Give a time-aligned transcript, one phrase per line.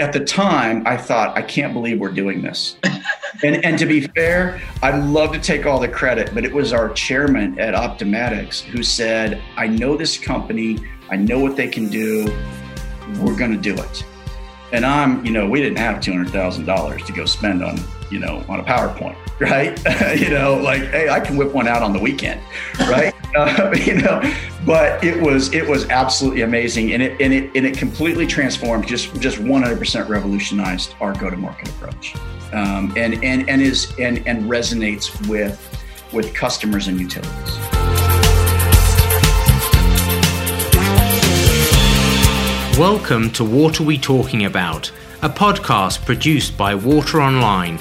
[0.00, 2.76] at the time, I thought, I can't believe we're doing this.
[3.44, 6.72] and, and to be fair, I'd love to take all the credit, but it was
[6.72, 10.78] our chairman at Optimatics who said, I know this company,
[11.10, 12.24] I know what they can do,
[13.20, 14.04] we're going to do it.
[14.72, 17.78] And I'm, you know, we didn't have $200,000 to go spend on,
[18.10, 19.80] you know, on a PowerPoint, right?
[20.20, 22.40] you know, like, hey, I can whip one out on the weekend,
[22.78, 23.14] right?
[23.36, 24.20] uh, you know,
[24.66, 28.86] but it was it was absolutely amazing, and it and it and it completely transformed,
[28.86, 32.14] just just 100% revolutionized our go-to-market approach,
[32.52, 35.58] um, and and and is and and resonates with
[36.12, 37.58] with customers and utilities.
[42.78, 44.90] Welcome to Water We Talking About,
[45.22, 47.78] a podcast produced by Water Online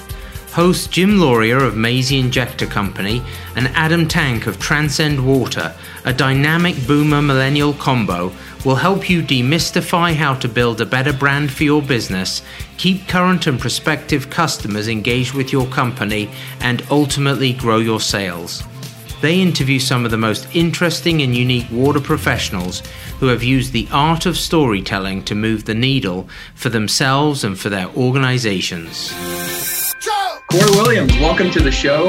[0.54, 3.22] Hosts Jim Lauria of Mazzei Injector Company
[3.56, 5.76] and Adam Tank of Transcend Water,
[6.06, 8.32] a dynamic boomer millennial combo,
[8.66, 12.42] will help you demystify how to build a better brand for your business,
[12.78, 18.64] keep current and prospective customers engaged with your company, and ultimately grow your sales.
[19.22, 22.82] They interview some of the most interesting and unique water professionals
[23.20, 27.70] who have used the art of storytelling to move the needle for themselves and for
[27.70, 29.14] their organizations.
[30.02, 32.08] Corey Williams, welcome to the show.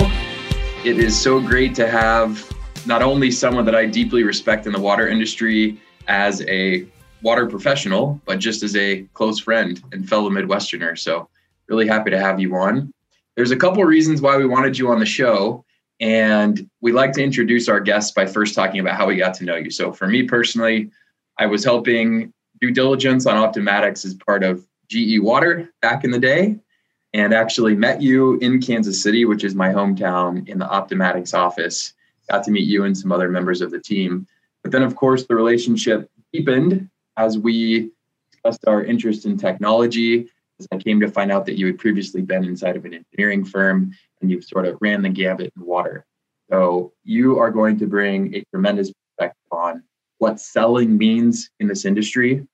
[0.85, 2.49] It is so great to have
[2.87, 6.87] not only someone that I deeply respect in the water industry as a
[7.23, 10.97] water professional, but just as a close friend and fellow Midwesterner.
[10.97, 11.29] So,
[11.69, 12.93] really happy to have you on.
[13.37, 15.65] There's a couple reasons why we wanted you on the show.
[16.01, 19.45] And we like to introduce our guests by first talking about how we got to
[19.45, 19.71] know you.
[19.71, 20.91] So, for me personally,
[21.39, 26.19] I was helping due diligence on Optimatics as part of GE Water back in the
[26.21, 26.61] day
[27.13, 31.95] and actually met you in Kansas City, which is my hometown, in the Optimatics office.
[32.31, 34.27] Got to meet you and some other members of the team.
[34.63, 37.91] But then, of course, the relationship deepened as we
[38.31, 40.29] discussed our interest in technology.
[40.61, 43.45] As I came to find out that you had previously been inside of an engineering
[43.45, 46.05] firm and you've sort of ran the gambit in water.
[46.51, 49.83] So you are going to bring a tremendous perspective on
[50.19, 52.47] what selling means in this industry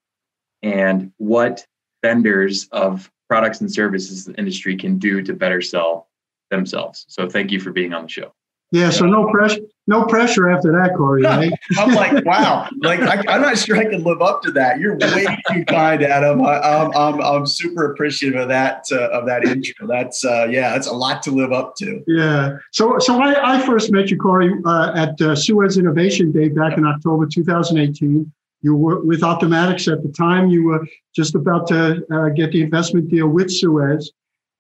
[0.63, 1.67] and what
[2.03, 6.09] vendors of products and services the industry can do to better sell
[6.51, 7.07] themselves.
[7.09, 8.33] So thank you for being on the show.
[8.73, 11.23] Yeah, so no pressure, no pressure after that, Corey.
[11.23, 11.53] Right?
[11.79, 14.81] I'm like, wow, like I, am not sure I can live up to that.
[14.81, 16.45] You're way too kind, Adam.
[16.45, 19.87] I, am I'm, I'm, I'm super appreciative of that uh, of that intro.
[19.87, 22.03] That's uh, yeah, that's a lot to live up to.
[22.09, 22.57] Yeah.
[22.73, 26.77] So so I, I first met you, Corey, uh, at uh, Suez Innovation Day back
[26.77, 28.33] in October 2018.
[28.67, 30.49] You were with Optimatics at the time.
[30.49, 30.85] You were
[31.15, 34.11] just about to uh, get the investment deal with Suez,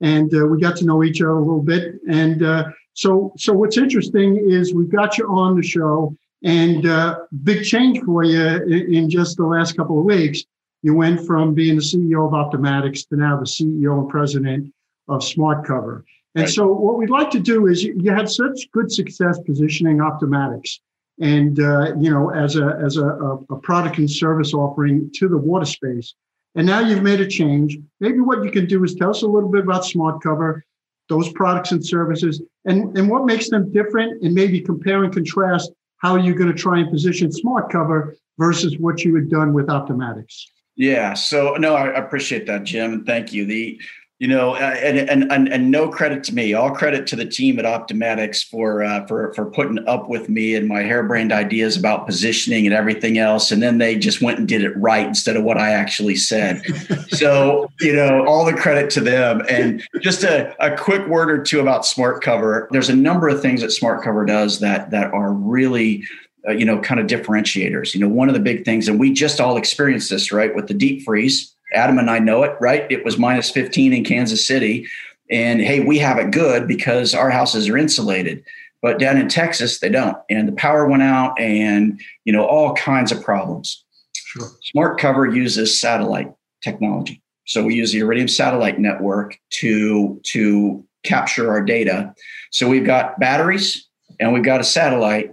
[0.00, 1.96] and uh, we got to know each other a little bit.
[2.08, 7.18] And uh, so, so what's interesting is we've got you on the show, and uh,
[7.42, 10.44] big change for you in, in just the last couple of weeks.
[10.82, 14.72] You went from being the CEO of Optimatics to now the CEO and president
[15.08, 16.04] of SmartCover.
[16.36, 16.48] And right.
[16.48, 20.78] so, what we'd like to do is you, you had such good success positioning Optimatics
[21.20, 25.38] and uh, you know as a as a, a product and service offering to the
[25.38, 26.14] water space.
[26.54, 27.76] And now you've made a change.
[28.00, 30.64] Maybe what you can do is tell us a little bit about Smart Cover,
[31.10, 35.70] those products and services, and, and what makes them different, and maybe compare and contrast
[35.98, 39.66] how you're going to try and position Smart Cover versus what you had done with
[39.66, 40.44] Optimatics.
[40.76, 41.12] Yeah.
[41.14, 43.44] So no, I appreciate that, Jim, thank you.
[43.44, 43.80] The
[44.18, 46.54] you know, uh, and, and and and no credit to me.
[46.54, 50.54] All credit to the team at Optimatics for uh, for for putting up with me
[50.54, 53.52] and my harebrained ideas about positioning and everything else.
[53.52, 56.62] And then they just went and did it right instead of what I actually said.
[57.08, 59.42] so you know, all the credit to them.
[59.50, 62.68] And just a, a quick word or two about Smart Cover.
[62.70, 66.04] There's a number of things that Smart Cover does that that are really
[66.48, 67.92] uh, you know kind of differentiators.
[67.92, 70.68] You know, one of the big things, and we just all experienced this right with
[70.68, 72.90] the deep freeze Adam and I know it, right?
[72.90, 74.86] It was minus 15 in Kansas City.
[75.30, 78.44] And hey, we have it good because our houses are insulated.
[78.82, 80.16] But down in Texas, they don't.
[80.30, 83.84] And the power went out and, you know, all kinds of problems.
[84.14, 84.48] Sure.
[84.74, 86.32] SmartCover uses satellite
[86.62, 87.22] technology.
[87.46, 92.14] So we use the Iridium satellite network to, to capture our data.
[92.50, 93.88] So we've got batteries
[94.20, 95.32] and we've got a satellite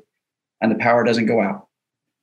[0.61, 1.67] and the power doesn't go out.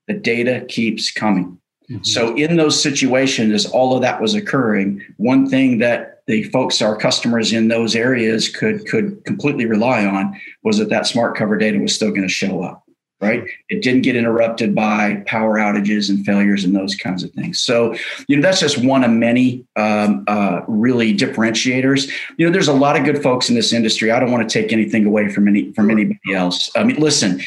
[0.08, 1.59] The data keeps coming.
[1.90, 2.04] Mm-hmm.
[2.04, 6.80] So, in those situations, as all of that was occurring, one thing that the folks,
[6.80, 11.58] our customers in those areas, could could completely rely on was that that smart cover
[11.58, 12.84] data was still going to show up.
[13.20, 17.60] Right, it didn't get interrupted by power outages and failures and those kinds of things.
[17.60, 17.94] So,
[18.28, 22.10] you know, that's just one of many um, uh, really differentiators.
[22.38, 24.10] You know, there's a lot of good folks in this industry.
[24.10, 26.70] I don't want to take anything away from any from anybody else.
[26.74, 27.42] I mean, listen,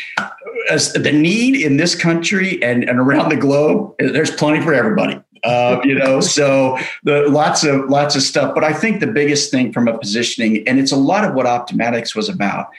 [0.69, 5.21] as the need in this country and, and around the globe, there's plenty for everybody.
[5.43, 6.19] uh, you know.
[6.21, 8.55] So the lots of lots of stuff.
[8.55, 11.45] But I think the biggest thing from a positioning, and it's a lot of what
[11.45, 12.69] Optimatics was about,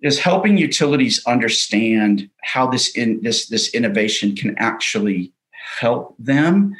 [0.00, 5.32] is helping utilities understand how this in this this innovation can actually
[5.78, 6.74] help them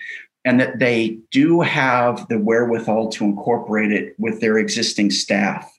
[0.45, 5.72] and that they do have the wherewithal to incorporate it with their existing staff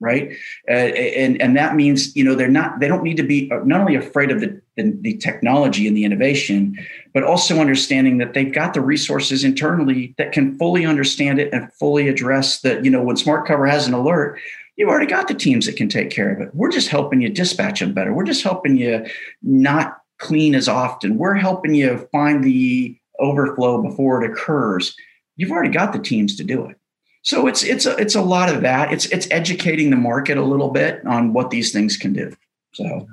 [0.00, 0.32] right?
[0.68, 3.60] Uh, and and that means you know they're not they don't need to be uh,
[3.64, 6.76] not only afraid of the, the, the technology and the innovation
[7.12, 11.72] but also understanding that they've got the resources internally that can fully understand it and
[11.74, 14.38] fully address that you know when smart cover has an alert
[14.76, 16.54] you've already got the teams that can take care of it.
[16.54, 18.14] We're just helping you dispatch them better.
[18.14, 19.04] We're just helping you
[19.42, 21.18] not clean as often.
[21.18, 24.96] We're helping you find the overflow before it occurs.
[25.36, 26.79] You've already got the teams to do it
[27.22, 28.92] so it's it's a, it's a lot of that.
[28.92, 32.34] It's it's educating the market a little bit on what these things can do.
[32.72, 33.06] So,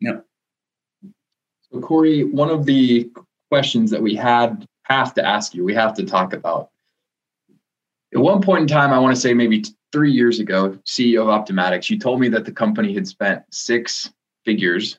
[0.00, 0.20] yeah.
[1.70, 3.10] So Corey, one of the
[3.50, 6.70] questions that we had have to ask you, we have to talk about.
[8.12, 9.62] At one point in time, I want to say maybe
[9.92, 14.10] three years ago, CEO of Optimatics, you told me that the company had spent six
[14.44, 14.98] figures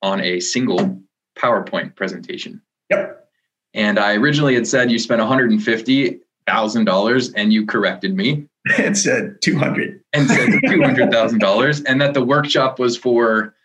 [0.00, 1.00] on a single
[1.38, 2.62] PowerPoint presentation.
[2.90, 3.28] Yep.
[3.74, 6.20] And I originally had said you spent 150
[6.52, 8.46] thousand dollars and you corrected me.
[8.78, 13.56] And said 200 and said $200,000 and that the workshop was for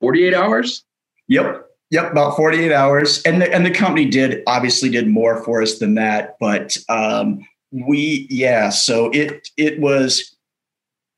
[0.00, 0.84] 48 hours?
[1.28, 1.66] Yep.
[1.90, 3.20] Yep about 48 hours.
[3.24, 7.46] And the, and the company did obviously did more for us than that but um,
[7.72, 10.34] we yeah so it it was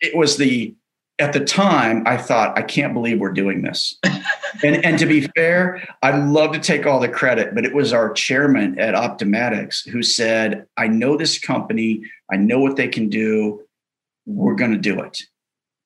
[0.00, 0.74] it was the
[1.18, 3.98] at the time I thought I can't believe we're doing this
[4.62, 7.92] and and to be fair, I'd love to take all the credit, but it was
[7.92, 12.02] our chairman at Optimatics who said, "I know this company.
[12.30, 13.62] I know what they can do.
[14.26, 15.22] We're going to do it."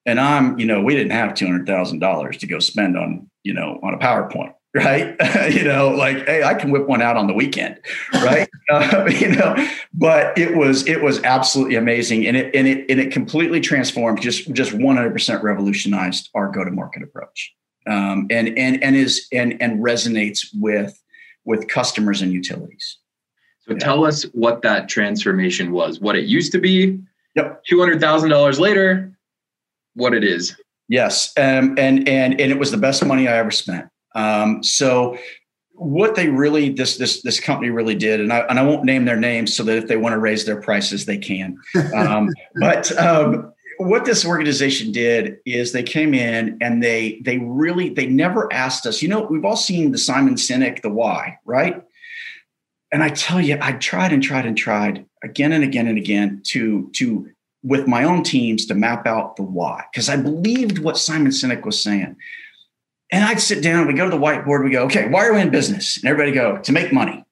[0.07, 3.31] And I'm, you know, we didn't have two hundred thousand dollars to go spend on,
[3.43, 5.17] you know, on a PowerPoint, right?
[5.53, 7.81] you know, like, hey, I can whip one out on the weekend,
[8.15, 8.49] right?
[8.71, 9.57] uh, you know,
[9.95, 14.21] but it was it was absolutely amazing, and it and it and it completely transformed,
[14.21, 17.55] just just one hundred percent revolutionized our go to market approach
[17.89, 21.03] um, and and and is and and resonates with
[21.45, 22.99] with customers and utilities.
[23.61, 23.79] So yeah.
[23.79, 26.01] tell us what that transformation was.
[26.01, 27.01] What it used to be.
[27.35, 27.65] Yep.
[27.65, 29.17] Two hundred thousand dollars later,
[29.95, 30.55] what it is.
[30.89, 33.89] Yes, um, and and and it was the best money I ever spent.
[34.15, 35.17] Um, so
[35.75, 39.05] what they really this this this company really did, and I and I won't name
[39.05, 41.57] their names so that if they want to raise their prices, they can.
[41.95, 47.89] Um, but um, what this organization did is they came in and they they really
[47.89, 51.83] they never asked us you know we've all seen the simon sinek the why right
[52.93, 56.41] and i tell you i tried and tried and tried again and again and again
[56.45, 57.29] to to
[57.63, 61.65] with my own teams to map out the why because i believed what simon sinek
[61.65, 62.17] was saying
[63.11, 65.41] and i'd sit down we go to the whiteboard we go okay why are we
[65.41, 65.97] in business?
[65.97, 67.25] And everybody go to make money.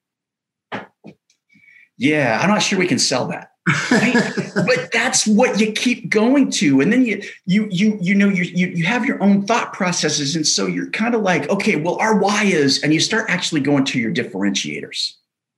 [1.97, 3.53] Yeah i'm not sure we can sell that.
[3.91, 4.15] Right?
[4.55, 6.81] but that's what you keep going to.
[6.81, 10.37] And then you you you you know you, you you have your own thought processes.
[10.37, 13.61] And so you're kind of like okay well our why is and you start actually
[13.61, 15.15] going to your differentiators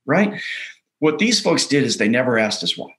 [0.09, 0.41] right?
[0.97, 2.89] What these folks did is they never asked us why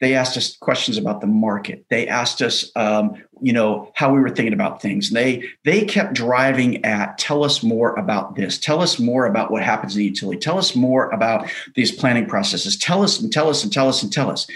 [0.00, 1.86] they asked us questions about the market.
[1.88, 5.08] They asked us, um, you know, how we were thinking about things.
[5.08, 8.58] And they they kept driving at tell us more about this.
[8.58, 10.38] Tell us more about what happens in the utility.
[10.38, 12.76] Tell us more about these planning processes.
[12.76, 14.46] Tell us and tell us and tell us and tell us.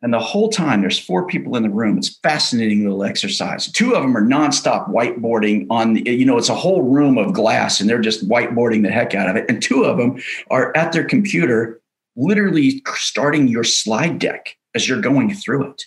[0.00, 1.98] And the whole time, there's four people in the room.
[1.98, 3.70] It's fascinating little exercise.
[3.70, 7.80] Two of them are nonstop whiteboarding on, you know, it's a whole room of glass,
[7.80, 9.46] and they're just whiteboarding the heck out of it.
[9.48, 11.80] And two of them are at their computer,
[12.14, 15.84] literally starting your slide deck as you're going through it.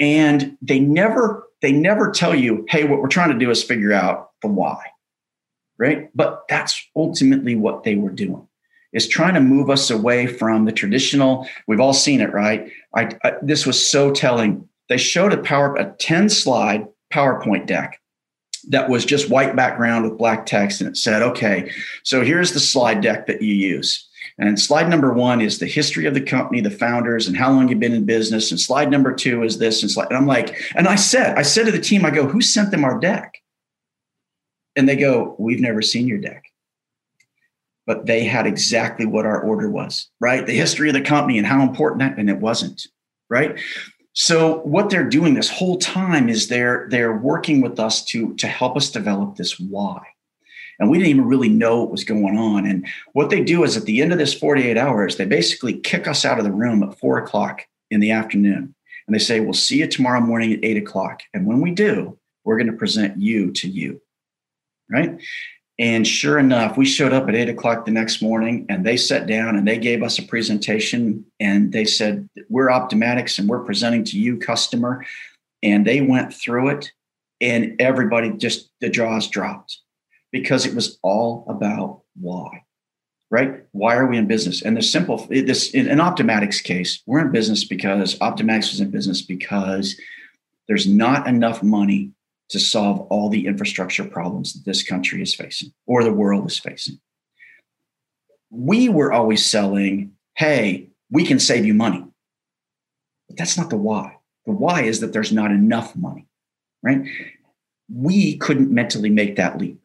[0.00, 3.92] And they never they never tell you, hey, what we're trying to do is figure
[3.92, 4.80] out the why.
[5.76, 6.10] Right?
[6.14, 8.48] But that's ultimately what they were doing
[8.92, 13.10] is trying to move us away from the traditional we've all seen it right I,
[13.22, 18.00] I, this was so telling they showed a power a 10 slide powerpoint deck
[18.68, 21.70] that was just white background with black text and it said okay
[22.02, 24.07] so here's the slide deck that you use
[24.38, 27.68] and slide number one is the history of the company, the founders, and how long
[27.68, 28.50] you've been in business.
[28.50, 29.82] And slide number two is this.
[29.82, 32.26] And, slide, and I'm like, and I said, I said to the team, I go,
[32.26, 33.38] who sent them our deck?
[34.76, 36.44] And they go, we've never seen your deck.
[37.84, 40.46] But they had exactly what our order was, right?
[40.46, 42.86] The history of the company and how important that, and it wasn't,
[43.28, 43.58] right?
[44.12, 48.46] So what they're doing this whole time is they're they're working with us to to
[48.46, 50.02] help us develop this why
[50.78, 52.66] and we didn't even really know what was going on.
[52.66, 56.06] And what they do is at the end of this 48 hours, they basically kick
[56.06, 58.74] us out of the room at four o'clock in the afternoon.
[59.06, 61.22] And they say, We'll see you tomorrow morning at eight o'clock.
[61.34, 64.00] And when we do, we're going to present you to you.
[64.90, 65.20] Right.
[65.80, 69.26] And sure enough, we showed up at eight o'clock the next morning and they sat
[69.26, 74.04] down and they gave us a presentation and they said, We're Optimatics and we're presenting
[74.04, 75.04] to you, customer.
[75.62, 76.92] And they went through it
[77.40, 79.78] and everybody just, the jaws dropped
[80.32, 82.64] because it was all about why,
[83.30, 83.64] right?
[83.72, 84.62] Why are we in business?
[84.62, 88.90] And the simple, this in, in Optimatics case, we're in business because Optimatics was in
[88.90, 89.98] business because
[90.66, 92.12] there's not enough money
[92.50, 96.58] to solve all the infrastructure problems that this country is facing or the world is
[96.58, 96.98] facing.
[98.50, 102.04] We were always selling, hey, we can save you money.
[103.28, 104.16] But that's not the why.
[104.46, 106.26] The why is that there's not enough money,
[106.82, 107.06] right?
[107.92, 109.82] We couldn't mentally make that leap.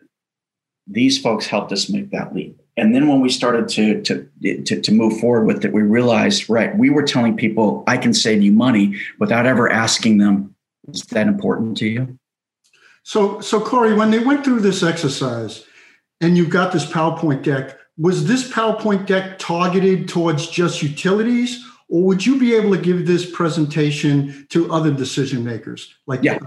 [0.93, 2.59] These folks helped us make that leap.
[2.77, 6.49] And then when we started to, to, to, to move forward with it, we realized,
[6.49, 10.55] right, we were telling people, I can save you money without ever asking them,
[10.87, 12.19] is that important to you?
[13.03, 15.65] So, so Corey, when they went through this exercise
[16.21, 22.03] and you got this PowerPoint deck, was this PowerPoint deck targeted towards just utilities, or
[22.03, 26.39] would you be able to give this presentation to other decision makers, like yeah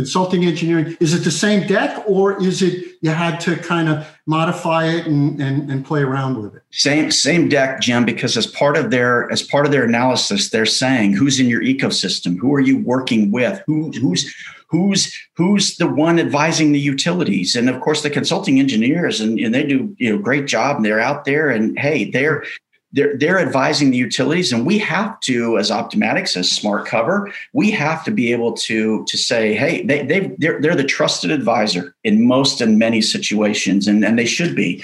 [0.00, 4.06] consulting engineering is it the same deck or is it you had to kind of
[4.26, 6.62] modify it and, and, and play around with it?
[6.70, 10.64] Same same deck jim because as part of their as part of their analysis they're
[10.64, 12.38] saying who's in your ecosystem?
[12.38, 13.62] Who are you working with?
[13.66, 14.34] Who who's
[14.68, 17.54] who's who's the one advising the utilities?
[17.54, 20.76] And of course the consulting engineers and, and they do you know great job.
[20.76, 22.44] And they're out there and hey they're
[22.92, 27.70] they're, they're advising the utilities and we have to as optimatics as smart cover we
[27.70, 31.94] have to be able to to say hey they, they they're, they're the trusted advisor
[32.04, 34.82] in most and many situations and, and they should be.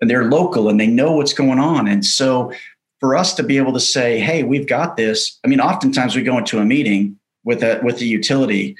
[0.00, 1.88] And they're local and they know what's going on.
[1.88, 2.52] And so
[3.00, 6.22] for us to be able to say hey we've got this i mean oftentimes we
[6.24, 8.76] go into a meeting with a with the utility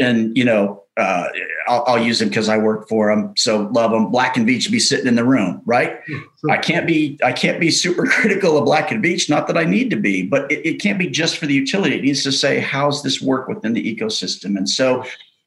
[0.00, 1.28] and you know uh,
[1.66, 3.32] I'll, I'll, use them because I work for them.
[3.36, 4.10] So love them.
[4.10, 6.00] Black and Veatch be sitting in the room, right?
[6.06, 6.50] Sure.
[6.50, 9.30] I can't be I can't be super critical of Black and Veatch.
[9.30, 11.96] Not that I need to be, but it, it, can't be just for the utility.
[11.96, 14.56] It needs to say how's this work within the ecosystem.
[14.58, 15.04] And so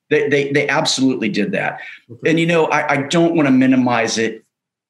[0.09, 1.79] they they, they absolutely did that.
[2.11, 2.31] Okay.
[2.31, 4.43] And you know I, I don't want to minimize it.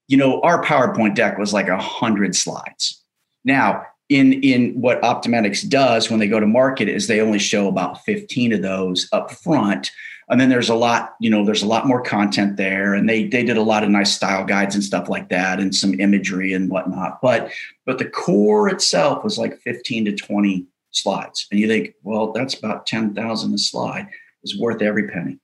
[0.08, 3.04] You know our PowerPoint deck was like a hundred slides.
[3.44, 7.68] Now in in what Optimatics does when they go to market is they only show
[7.68, 9.92] about 15 of those up front
[10.30, 12.94] and then there's a lot you know there's a lot more content there.
[12.94, 15.74] And they they did a lot of nice style guides and stuff like that and
[15.74, 17.22] some imagery and whatnot.
[17.22, 17.52] But
[17.86, 21.48] but the core itself was like 15 to 20 slides.
[21.52, 24.08] And you think well that's about 10000 a slide
[24.44, 25.40] is worth every penny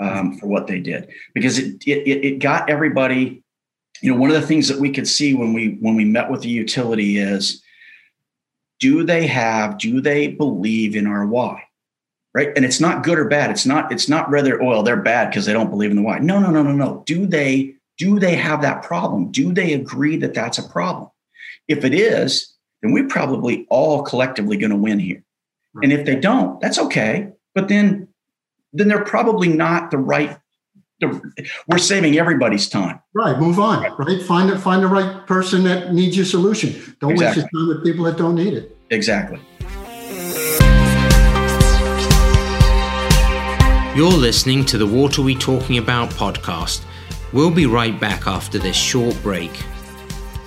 [0.00, 1.08] um, for what they did.
[1.34, 3.42] Because it, it it got everybody
[4.02, 6.30] you know one of the things that we could see when we when we met
[6.30, 7.62] with the utility is
[8.80, 11.62] do they have do they believe in our why
[12.34, 12.50] right?
[12.56, 13.50] And it's not good or bad.
[13.50, 16.18] It's not it's not rather oil they're bad because they don't believe in the why.
[16.18, 17.02] No no no no no.
[17.06, 19.30] Do they do they have that problem?
[19.30, 21.10] Do they agree that that's a problem?
[21.68, 22.48] If it is
[22.82, 25.22] then we're probably all collectively going to win here.
[25.74, 25.84] Right.
[25.84, 27.32] and if they don't that's okay.
[27.54, 28.08] But then
[28.72, 30.38] then they're probably not the right
[31.66, 33.00] we're saving everybody's time.
[33.12, 34.22] Right move on right, right?
[34.22, 36.96] find it find the right person that needs your solution.
[37.00, 37.42] Don't exactly.
[37.42, 38.76] waste your time with people that don't need it.
[38.90, 39.40] Exactly
[43.94, 46.82] You're listening to the Water We Talking About podcast.
[47.34, 49.50] We'll be right back after this short break.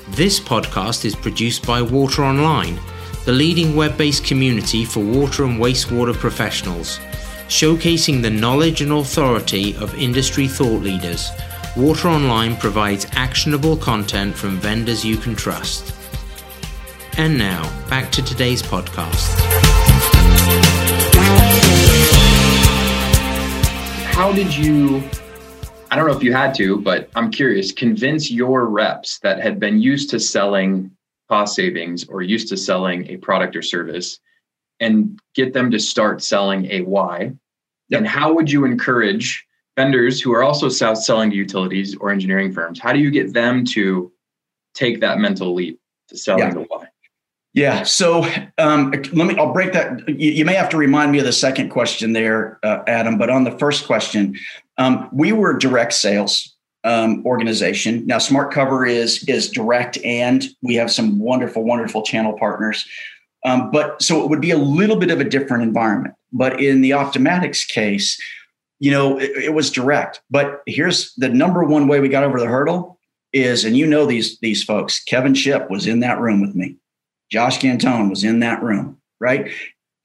[0.08, 2.80] This podcast is produced by Water Online,
[3.24, 6.98] the leading web based community for water and wastewater professionals.
[7.48, 11.30] Showcasing the knowledge and authority of industry thought leaders,
[11.78, 15.94] Water Online provides actionable content from vendors you can trust.
[17.20, 17.62] And now,
[17.92, 19.36] back to today's podcast.
[24.16, 25.04] How did you
[25.92, 29.60] I don't know if you had to, but I'm curious, convince your reps that had
[29.60, 30.90] been used to selling
[31.30, 34.20] cost savings or used to selling a product or service
[34.80, 37.34] and get them to start selling a why?
[37.90, 37.98] Yep.
[37.98, 39.46] And how would you encourage
[39.76, 42.80] vendors who are also selling to utilities or engineering firms?
[42.80, 44.14] How do you get them to
[44.74, 46.54] take that mental leap to selling yeah.
[46.54, 46.85] the why?
[47.56, 47.84] Yeah.
[47.84, 48.26] So
[48.58, 49.38] um, let me.
[49.38, 50.08] I'll break that.
[50.10, 53.18] You, you, may have to remind me of the second question there, uh, Adam.
[53.18, 54.36] But on the first question,
[54.78, 58.06] um, we were direct sales um, organization.
[58.06, 62.86] Now, Smart Cover is is direct, and we have some wonderful, wonderful channel partners.
[63.46, 66.14] Um, but so it would be a little bit of a different environment.
[66.34, 68.22] But in the Optimatics case,
[68.80, 70.22] you know, it, it was direct.
[70.30, 73.00] But here's the number one way we got over the hurdle
[73.32, 75.02] is, and you know these these folks.
[75.06, 76.76] Kevin Ship was in that room with me
[77.32, 79.52] Josh Cantone was in that room, right?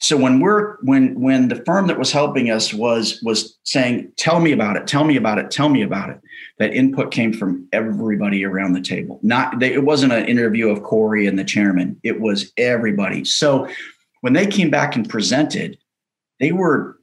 [0.03, 4.41] so when we're when when the firm that was helping us was was saying tell
[4.41, 6.19] me about it tell me about it tell me about it
[6.59, 9.19] that input came from everybody around the table.
[9.23, 11.99] Not they, it wasn't an interview of corey and the chairman.
[12.03, 13.25] It was everybody.
[13.25, 13.67] So
[14.21, 15.79] when they came back and presented
[16.39, 16.99] they were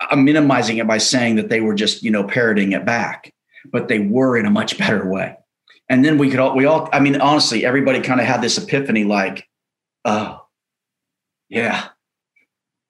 [0.00, 3.32] I'm minimizing it by saying that they were just you know parroting it back
[3.72, 5.36] but they were in a much better way
[5.88, 8.58] and then we could all we all i mean honestly everybody kind of had this
[8.58, 9.48] epiphany like
[10.04, 10.40] oh
[11.48, 11.88] yeah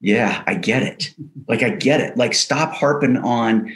[0.05, 1.15] yeah, I get it.
[1.47, 2.17] Like, I get it.
[2.17, 3.71] Like, stop harping on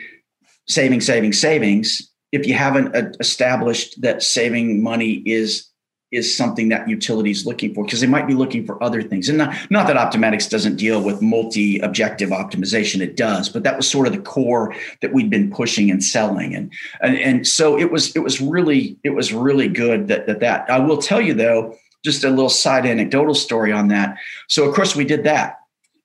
[0.69, 5.69] saving, saving, savings if you haven't established that saving money is
[6.11, 9.29] is something that utilities looking for because they might be looking for other things.
[9.29, 13.91] And not, not that optimatics doesn't deal with multi-objective optimization it does but that was
[13.91, 16.55] sort of the core that we'd been pushing and selling.
[16.55, 20.41] And and, and so it was it was really it was really good that, that
[20.41, 20.71] that.
[20.71, 24.17] I will tell you though just a little side anecdotal story on that.
[24.49, 25.57] So of course we did that.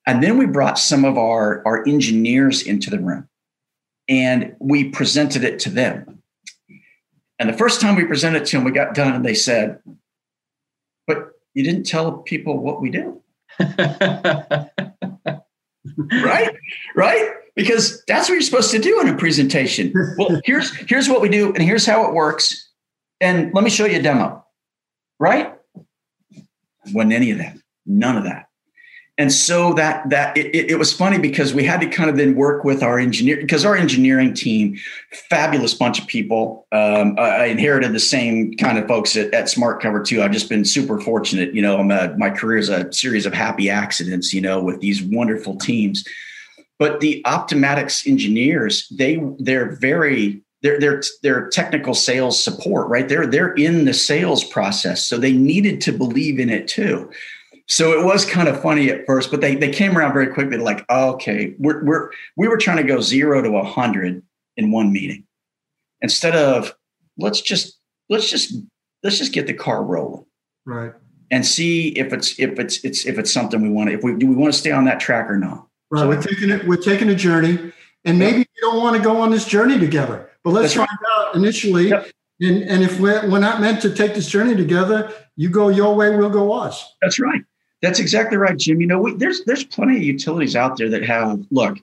[0.05, 3.29] And then we brought some of our, our engineers into the room
[4.09, 6.22] and we presented it to them.
[7.43, 9.79] And the first time we presented to them, we got done and they said,
[11.05, 13.21] But you didn't tell people what we do.
[13.59, 14.69] right?
[16.95, 17.31] Right?
[17.53, 19.91] Because that's what you're supposed to do in a presentation.
[20.17, 22.71] Well, here's here's what we do, and here's how it works.
[23.19, 24.45] And let me show you a demo.
[25.19, 25.53] Right?
[26.93, 27.57] Wasn't any of that.
[27.85, 28.47] None of that
[29.17, 32.33] and so that that it, it, was funny because we had to kind of then
[32.35, 34.77] work with our engineer because our engineering team
[35.29, 36.65] fabulous bunch of people.
[36.71, 40.23] Um, i inherited the same kind of folks at, at smart cover too.
[40.23, 41.53] I've just been super fortunate.
[41.53, 45.03] You know a, my career is a series of happy accidents you know with these
[45.03, 46.03] wonderful teams.
[46.79, 53.07] But the optimatics engineers they they're very they're, they're, they're technical sales support right?
[53.07, 55.05] They're they're in the sales process.
[55.05, 57.11] So they needed to believe in it too
[57.67, 60.57] so it was kind of funny at first, but they, they came around very quickly.
[60.57, 64.21] Like, oh, okay, we're, we're, we were trying to go zero to a hundred
[64.57, 65.25] in one meeting
[66.01, 66.75] instead of
[67.17, 67.79] let's just,
[68.09, 68.53] let's just,
[69.01, 70.25] let's just get the car rolling.
[70.65, 70.93] Right.
[71.31, 74.15] And see if it's, if it's, it's, if it's something we want to, if we,
[74.15, 75.67] do we want to stay on that track or not?
[75.89, 76.01] Right.
[76.01, 77.71] So, we're taking it, we're taking a journey
[78.03, 78.47] and maybe yep.
[78.55, 81.27] we don't want to go on this journey together, but let's That's find right.
[81.27, 81.89] out initially.
[81.89, 82.11] Yep.
[82.41, 85.95] And, and if we're, we're not meant to take this journey together, you go your
[85.95, 86.83] way, we'll go ours.
[87.01, 87.41] That's right.
[87.83, 88.79] That's exactly right, Jim.
[88.79, 91.77] You know, we, there's there's plenty of utilities out there that have look.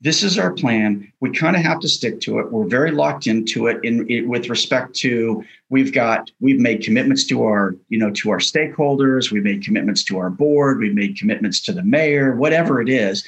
[0.00, 1.10] This is our plan.
[1.20, 2.52] We kind of have to stick to it.
[2.52, 3.82] We're very locked into it.
[3.82, 8.30] In, in with respect to we've got we've made commitments to our you know to
[8.30, 9.32] our stakeholders.
[9.32, 10.80] We've made commitments to our board.
[10.80, 12.36] We've made commitments to the mayor.
[12.36, 13.24] Whatever it is,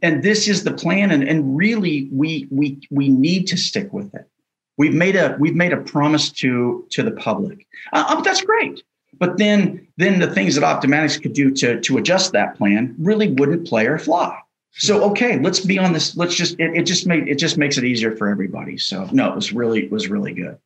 [0.00, 1.10] and this is the plan.
[1.10, 4.30] And and really, we we we need to stick with it.
[4.78, 7.66] We've made a we've made a promise to to the public.
[7.92, 8.84] Uh, um, that's great.
[9.18, 13.30] But then, then the things that Optimatics could do to, to adjust that plan really
[13.30, 14.38] wouldn't play or fly.
[14.76, 16.16] So okay, let's be on this.
[16.16, 18.76] Let's just it, it just made it just makes it easier for everybody.
[18.76, 20.58] So no, it was really it was really good.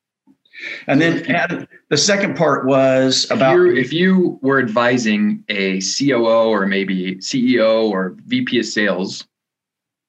[0.87, 6.67] And then the second part was about if, if you were advising a COO or
[6.67, 9.27] maybe CEO or VP of sales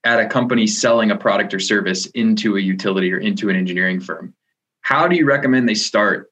[0.05, 3.99] at a company selling a product or service into a utility or into an engineering
[3.99, 4.33] firm,
[4.81, 6.28] how do you recommend they start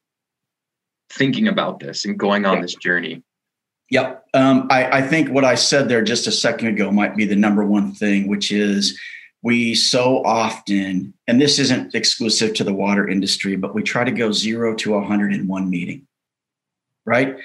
[1.10, 3.22] thinking about this and going on this journey?
[3.90, 4.26] Yep.
[4.34, 7.36] Um, I, I think what I said there just a second ago might be the
[7.36, 8.98] number one thing, which is
[9.42, 14.10] we so often, and this isn't exclusive to the water industry, but we try to
[14.10, 16.06] go zero to 100 in one meeting.
[17.06, 17.38] Right.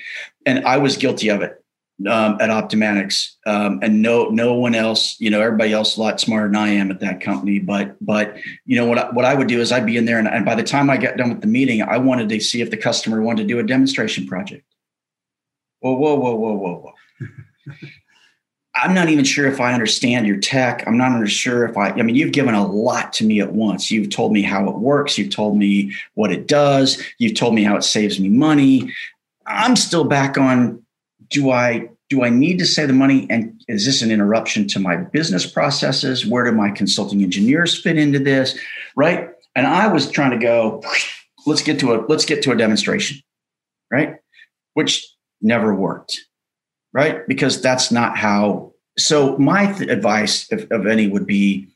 [0.46, 1.63] And I was guilty of it
[2.08, 5.20] um, at Optimatics, um, and no no one else.
[5.20, 7.60] You know, everybody else a lot smarter than I am at that company.
[7.60, 10.20] But but you know what I, what I would do is I'd be in there,
[10.20, 12.62] and, and by the time I got done with the meeting, I wanted to see
[12.62, 14.66] if the customer wanted to do a demonstration project.
[15.80, 17.76] Whoa whoa whoa whoa whoa whoa.
[18.76, 20.84] I'm not even sure if I understand your tech.
[20.88, 23.54] I'm not even sure if I, I mean, you've given a lot to me at
[23.54, 23.92] once.
[23.92, 25.16] You've told me how it works.
[25.16, 27.02] You've told me what it does.
[27.20, 28.92] You've told me how it saves me money.
[29.46, 30.83] I'm still back on
[31.34, 33.28] do I do I need to save the money?
[33.30, 36.26] And is this an interruption to my business processes?
[36.26, 38.58] Where do my consulting engineers fit into this?
[38.96, 39.30] Right.
[39.56, 40.84] And I was trying to go,
[41.48, 43.18] let's get to a let's get to a demonstration,
[43.92, 44.16] right?
[44.76, 45.06] Which
[45.42, 46.22] never worked,
[46.94, 47.28] right?
[47.28, 48.72] Because that's not how.
[48.98, 51.68] So my th- advice, if, of any, would be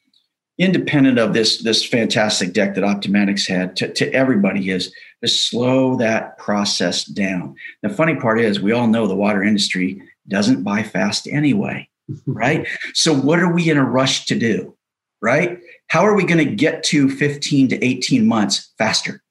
[0.58, 5.96] independent of this this fantastic deck that Optimatics had to, to everybody is to slow
[5.98, 7.56] that process down.
[7.84, 11.90] The funny part is we all know the water industry doesn't buy fast anyway,
[12.26, 12.68] right?
[12.94, 14.76] so what are we in a rush to do?
[15.22, 15.60] Right?
[15.88, 19.24] How are we going to get to 15 to 18 months faster?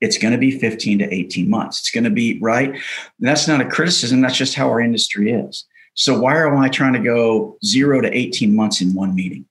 [0.00, 1.80] It's going to be 15 to 18 months.
[1.80, 2.70] It's going to be right.
[2.70, 2.82] And
[3.20, 4.20] that's not a criticism.
[4.20, 5.66] That's just how our industry is.
[5.94, 9.46] So why am I trying to go zero to 18 months in one meeting?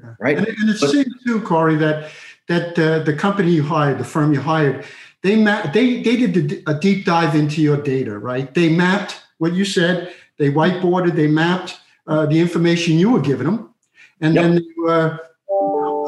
[0.00, 0.14] Yeah.
[0.18, 0.38] Right.
[0.38, 2.10] And, and it but, seems too, Corey, that
[2.48, 4.84] that uh, the company you hired, the firm you hired,
[5.22, 8.52] they ma- they they did a deep dive into your data, right?
[8.54, 10.12] They mapped what you said.
[10.38, 11.16] They whiteboarded.
[11.16, 13.74] They mapped uh, the information you were giving them,
[14.20, 14.44] and yep.
[14.44, 15.20] then they were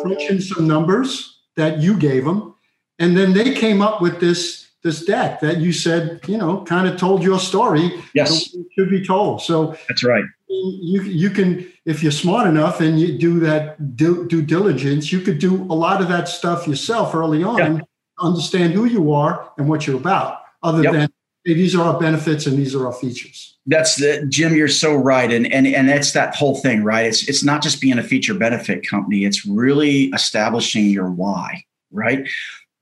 [0.03, 2.55] crunching some numbers that you gave them,
[2.99, 6.87] and then they came up with this this deck that you said, you know, kind
[6.87, 7.91] of told your story.
[8.15, 9.43] Yes, should be told.
[9.43, 10.25] So that's right.
[10.49, 15.21] You you can if you're smart enough and you do that due, due diligence, you
[15.21, 17.59] could do a lot of that stuff yourself early on.
[17.59, 17.81] Yeah.
[18.21, 20.41] Understand who you are and what you're about.
[20.63, 20.93] Other yep.
[20.93, 21.09] than
[21.45, 23.57] hey, these are our benefits and these are our features.
[23.67, 24.55] That's the Jim.
[24.55, 27.07] You're so right, and and and that's that whole thing, right?
[27.07, 29.25] It's it's not just being a feature benefit company.
[29.25, 32.27] It's really establishing your why, right?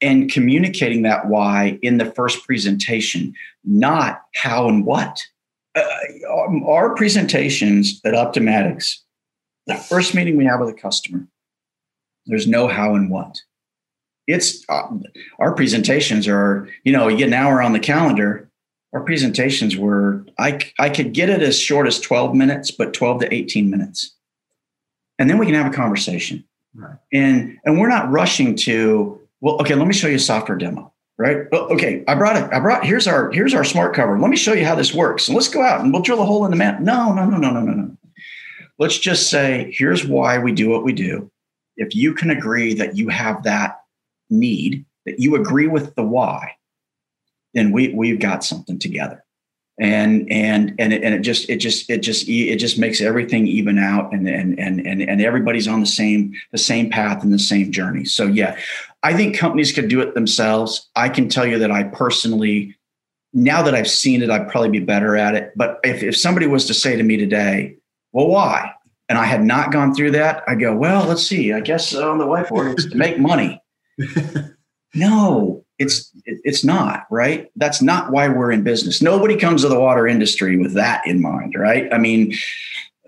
[0.01, 5.23] and communicating that why in the first presentation, not how and what.
[5.77, 5.85] Uh,
[6.31, 8.97] um, our presentations at Optimatics,
[9.67, 11.29] the first meeting we have with a customer,
[12.25, 13.41] there's no how and what.
[14.27, 14.89] It's uh,
[15.39, 18.51] our presentations are, you know, you get an hour on the calendar.
[18.93, 23.21] Our presentations were, I, I could get it as short as 12 minutes, but 12
[23.21, 24.17] to 18 minutes.
[25.19, 26.45] And then we can have a conversation.
[26.75, 26.97] Right.
[27.13, 30.93] And, and we're not rushing to, well, okay, let me show you a software demo,
[31.19, 31.51] right?
[31.51, 32.53] Well, okay, I brought it.
[32.53, 34.19] I brought here's our here's our smart cover.
[34.19, 35.29] Let me show you how this works.
[35.29, 36.81] And let's go out and we'll drill a hole in the map.
[36.81, 37.97] No, no, no, no, no, no, no.
[38.79, 41.31] Let's just say here's why we do what we do.
[41.77, 43.81] If you can agree that you have that
[44.31, 46.57] need, that you agree with the why,
[47.55, 49.23] then we we've got something together
[49.79, 53.47] and and and it, and it just it just it just it just makes everything
[53.47, 57.33] even out and and and and and everybody's on the same the same path and
[57.33, 58.57] the same journey so yeah
[59.07, 60.89] i think companies could do it themselves.
[60.97, 62.77] I can tell you that i personally
[63.33, 65.53] now that i've seen it i'd probably be better at it.
[65.57, 67.77] But if, if somebody was to say to me today
[68.13, 68.73] well why?
[69.09, 71.53] and i had not gone through that i go well let's see.
[71.53, 73.63] I guess on the whiteboard it's to make money.
[74.95, 77.51] No it's it's not right?
[77.57, 79.03] That's not why we're in business.
[79.03, 81.93] Nobody comes to the water industry with that in mind right?
[81.93, 82.35] I mean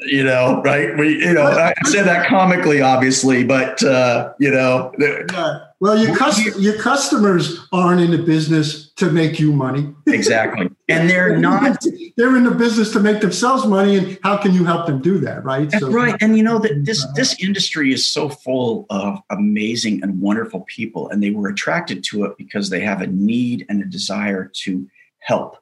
[0.01, 0.97] you know right?
[0.97, 5.61] We you know i said that comically obviously but uh you know yeah.
[5.81, 9.95] well your, cust- your customers aren't in the business to make you money.
[10.09, 10.69] Exactly.
[10.89, 11.85] And they're not
[12.17, 15.19] they're in the business to make themselves money and how can you help them do
[15.19, 15.71] that right?
[15.71, 20.03] That's so, right and you know that this this industry is so full of amazing
[20.03, 23.83] and wonderful people and they were attracted to it because they have a need and
[23.83, 24.89] a desire to
[25.21, 25.59] help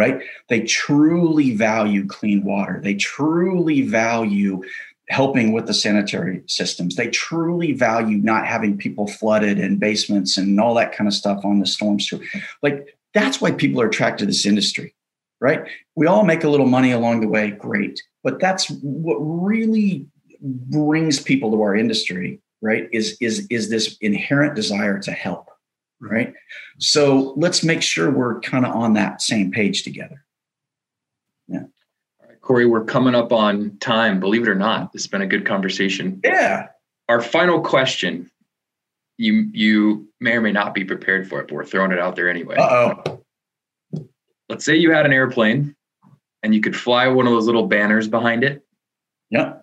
[0.00, 0.16] right
[0.48, 4.62] they truly value clean water they truly value
[5.10, 6.94] helping with the sanitary systems.
[6.94, 11.44] They truly value not having people flooded in basements and all that kind of stuff
[11.44, 12.20] on the storm sewer.
[12.62, 14.94] Like that's why people are attracted to this industry,
[15.40, 15.64] right?
[15.96, 18.00] We all make a little money along the way, great.
[18.22, 20.06] But that's what really
[20.40, 22.88] brings people to our industry, right?
[22.92, 25.49] Is is is this inherent desire to help,
[26.00, 26.32] right?
[26.78, 30.24] So let's make sure we're kind of on that same page together.
[31.48, 31.64] Yeah.
[32.20, 34.20] All right, Corey, we're coming up on time.
[34.20, 36.20] Believe it or not, this has been a good conversation.
[36.24, 36.68] Yeah.
[37.08, 38.30] Our final question
[39.20, 42.16] you you may or may not be prepared for it, but we're throwing it out
[42.16, 42.56] there anyway.
[42.58, 43.22] oh.
[44.48, 45.76] Let's say you had an airplane
[46.42, 48.66] and you could fly one of those little banners behind it.
[49.30, 49.58] Yeah.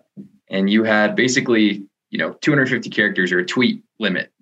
[0.48, 4.32] And you had basically, you know, 250 characters or a tweet limit.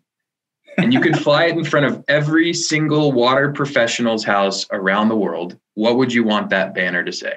[0.79, 5.17] And you could fly it in front of every single water professional's house around the
[5.17, 5.59] world.
[5.75, 7.35] What would you want that banner to say?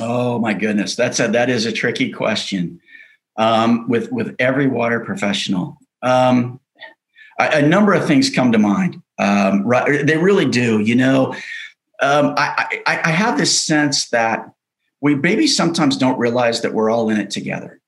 [0.00, 0.96] Oh my goodness.
[0.96, 2.80] That's a that is a tricky question.
[3.36, 5.78] Um, with with every water professional.
[6.02, 6.60] Um,
[7.38, 9.00] a number of things come to mind.
[9.18, 10.80] Um, right, they really do.
[10.80, 11.34] You know,
[12.00, 14.50] um, I, I, I have this sense that
[15.00, 17.80] we maybe sometimes don't realize that we're all in it together.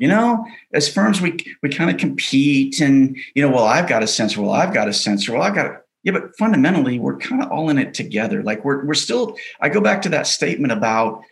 [0.00, 4.02] You know, as firms, we we kind of compete, and you know, well, I've got
[4.02, 4.42] a sensor.
[4.42, 5.32] Well, I've got a sensor.
[5.32, 8.42] Well, I've got a, yeah, but fundamentally, we're kind of all in it together.
[8.42, 9.36] Like we're we're still.
[9.60, 11.22] I go back to that statement about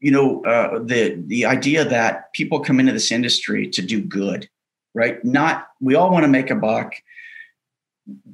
[0.00, 4.48] you know uh, the the idea that people come into this industry to do good
[4.94, 5.24] right?
[5.24, 6.94] Not, we all want to make a buck.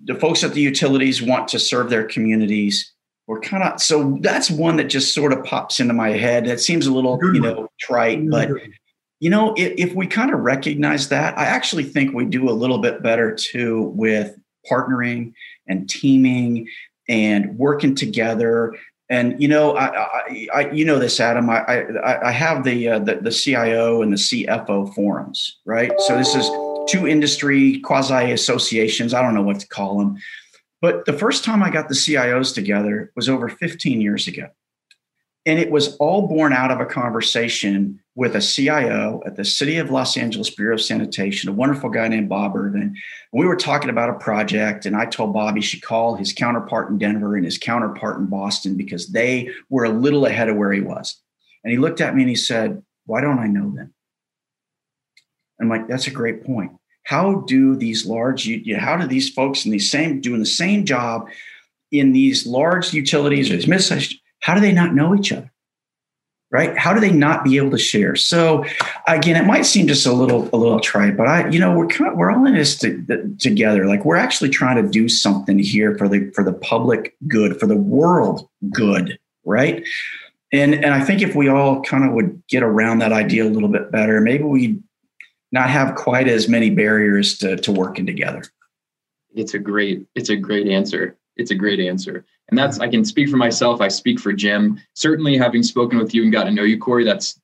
[0.04, 2.92] The folks at the utilities want to serve their communities.
[3.26, 6.46] We're kind of, so that's one that just sort of pops into my head.
[6.46, 8.50] That seems a little, you know, trite, but
[9.20, 12.52] you know, if, if we kind of recognize that, I actually think we do a
[12.52, 14.38] little bit better too with
[14.70, 15.32] partnering
[15.66, 16.68] and teaming
[17.08, 18.74] and working together
[19.10, 21.48] and you know, I, I, I, you know this, Adam.
[21.48, 25.92] I, I, I have the, uh, the the CIO and the CFO forums, right?
[26.00, 26.46] So this is
[26.88, 29.14] two industry quasi associations.
[29.14, 30.18] I don't know what to call them,
[30.82, 34.48] but the first time I got the CIOs together was over 15 years ago,
[35.48, 39.78] And it was all born out of a conversation with a CIO at the City
[39.78, 42.94] of Los Angeles Bureau of Sanitation, a wonderful guy named Bob Irvin.
[43.32, 46.90] We were talking about a project, and I told Bob he should call his counterpart
[46.90, 50.70] in Denver and his counterpart in Boston because they were a little ahead of where
[50.70, 51.18] he was.
[51.64, 53.94] And he looked at me and he said, Why don't I know them?
[55.58, 56.72] I'm like, That's a great point.
[57.04, 60.84] How do these large, you how do these folks in these same, doing the same
[60.84, 61.30] job
[61.90, 63.80] in these large utilities or these mid
[64.40, 65.50] how do they not know each other?
[66.50, 66.76] right?
[66.76, 68.16] How do they not be able to share?
[68.16, 68.64] So
[69.06, 71.86] again it might seem just a little a little trite but i you know we're
[71.86, 73.86] kind of, we're all in this to, together.
[73.86, 77.66] Like we're actually trying to do something here for the for the public good for
[77.66, 79.86] the world good right?
[80.52, 83.50] And and i think if we all kind of would get around that idea a
[83.50, 84.82] little bit better maybe we'd
[85.52, 88.42] not have quite as many barriers to to working together.
[89.34, 91.16] It's a great it's a great answer.
[91.36, 93.80] It's a great answer and that's, I can speak for myself.
[93.80, 94.80] I speak for Jim.
[94.94, 97.40] Certainly, having spoken with you and got to know you, Corey, that's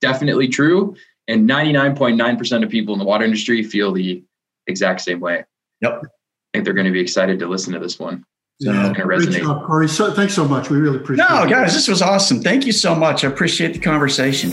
[0.00, 0.96] definitely true.
[1.28, 4.24] And 99.9% of people in the water industry feel the
[4.66, 5.44] exact same way.
[5.80, 6.02] Yep.
[6.02, 6.08] I
[6.52, 8.24] think they're going to be excited to listen to this one.
[8.60, 9.42] So yeah, it's going to resonate.
[9.42, 9.88] Job, Corey.
[9.88, 10.70] So, thanks so much.
[10.70, 11.44] We really appreciate no, it.
[11.44, 12.40] No, guys, this was awesome.
[12.40, 13.24] Thank you so much.
[13.24, 14.52] I appreciate the conversation.